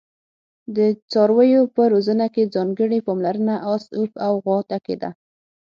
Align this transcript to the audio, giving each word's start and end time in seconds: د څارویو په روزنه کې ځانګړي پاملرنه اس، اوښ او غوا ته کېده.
د 0.75 0.77
څارویو 1.11 1.61
په 1.75 1.81
روزنه 1.93 2.25
کې 2.33 2.51
ځانګړي 2.55 2.99
پاملرنه 3.07 3.55
اس، 3.73 3.83
اوښ 3.97 4.11
او 4.25 4.33
غوا 4.43 4.59
ته 4.69 4.77
کېده. 4.85 5.09